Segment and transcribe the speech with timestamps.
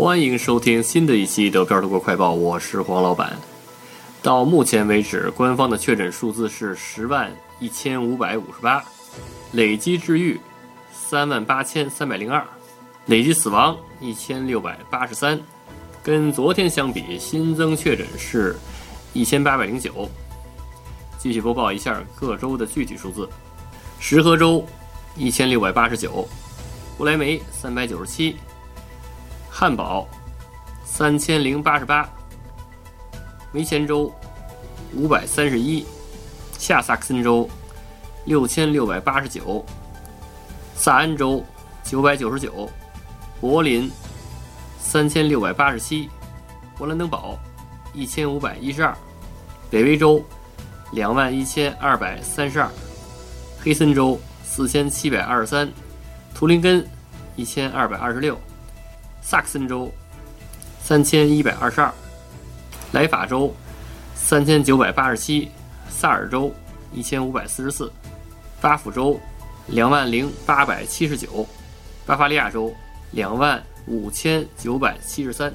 [0.00, 3.38] 欢迎收听新的一期德票德国快报，我是黄老板。
[4.22, 8.82] 到目前为止，官方的确诊数字是十万一千五百五十八，
[9.52, 10.40] 累计治愈
[10.90, 12.42] 三万八千三百零二，
[13.04, 15.38] 累计死亡一千六百八十三。
[16.02, 18.56] 跟昨天相比，新增确诊是
[19.12, 20.08] 一千八百零九。
[21.18, 23.28] 继续播报一下各州的具体数字：
[23.98, 24.64] 石河州
[25.14, 26.26] 一千六百八十九，
[26.96, 28.36] 不来梅三百九十七。
[29.50, 30.08] 汉堡
[30.84, 32.08] 三千零八十八，
[33.52, 34.10] 梅前州
[34.94, 35.84] 五百三十一，
[36.56, 37.48] 下萨克森州
[38.24, 39.64] 六千六百八十九，
[40.74, 41.44] 萨安州
[41.82, 42.70] 九百九十九，
[43.40, 43.90] 柏林
[44.78, 46.08] 三千六百八十七，
[46.78, 47.38] 勃兰登堡
[47.92, 48.96] 一千五百一十二，
[49.68, 50.24] 北威州
[50.92, 52.70] 两万一千二百三十二，
[53.60, 55.70] 黑森州四千七百二十三，
[56.34, 56.86] 图林根
[57.36, 58.40] 一千二百二十六。
[59.22, 59.90] 萨克森州
[60.82, 61.92] 三千一百二十二，
[62.92, 63.54] 莱法州
[64.14, 65.50] 三千九百八十七，
[65.88, 66.52] 萨尔州
[66.92, 67.92] 一千五百四十四，
[68.60, 69.20] 巴甫州
[69.66, 71.46] 两万零八百七十九，
[72.04, 72.74] 巴伐利亚州
[73.12, 75.52] 两万五千九百七十三。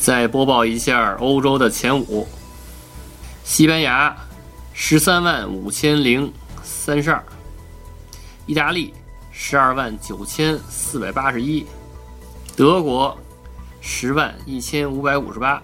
[0.00, 2.26] 再播报一下欧洲的前五：
[3.44, 4.16] 西班牙
[4.72, 7.22] 十三万五千零三十二，
[8.46, 8.94] 意大利
[9.32, 11.66] 十二万九千四百八十一。
[12.58, 13.16] 德国
[13.80, 15.62] 十万一千五百五十八，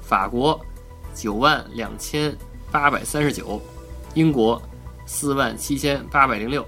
[0.00, 0.64] 法国
[1.16, 2.32] 九万两千
[2.70, 3.60] 八百三十九，
[4.14, 4.62] 英国
[5.04, 6.64] 四万七千八百零六。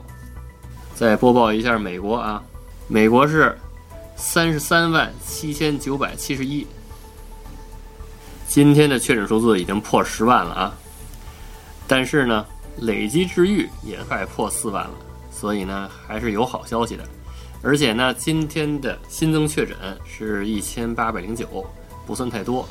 [0.96, 2.42] 再播报一下美国啊，
[2.88, 3.56] 美国是
[4.16, 6.66] 三十三万七千九百七十一。
[8.48, 10.74] 今天的确诊数字已经破十万了啊，
[11.86, 12.44] 但是呢，
[12.78, 14.94] 累计治愈也快破四万了，
[15.30, 17.08] 所以呢，还是有好消息的。
[17.64, 21.64] 而且呢，今天的新增确诊是一千八百零九，
[22.06, 22.68] 不算太多。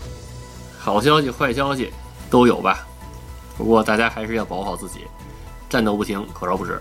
[0.77, 1.91] 好消息、坏消息
[2.29, 2.85] 都有吧。
[3.57, 4.99] 不过大家还是要保护好自己，
[5.67, 6.79] 战斗不停，口罩不止。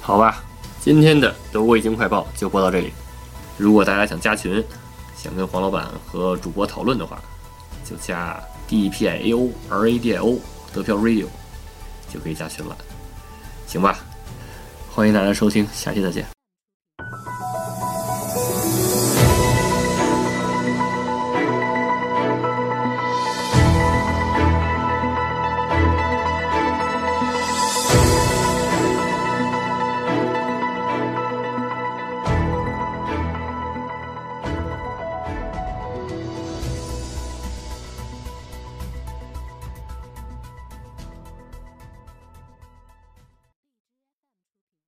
[0.00, 0.42] 好吧，
[0.80, 2.92] 今天的德国疫情快报就播到这里。
[3.58, 4.64] 如果大家想加群，
[5.14, 7.20] 想跟黄老板和主播讨论的话，
[7.84, 10.38] 就加 D P I A O R A D I O
[10.72, 11.26] 德票 Radio
[12.08, 12.76] 就可以加群了。
[13.66, 13.98] 行吧，
[14.90, 16.35] 欢迎大家收听，下期再见。